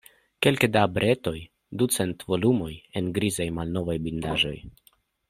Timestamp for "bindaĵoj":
4.07-4.57